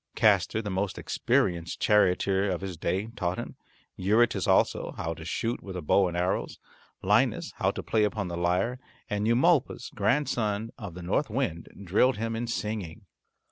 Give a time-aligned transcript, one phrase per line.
[0.15, 3.55] Castor, the most experienced charioteer of his day, taught him,
[3.97, 6.57] Eurytus also, how to shoot with a bow and arrows;
[7.03, 8.79] Linus how to play upon the lyre;
[9.11, 13.05] and Eumolpus, grandson of the North Wind, drilled him in singing.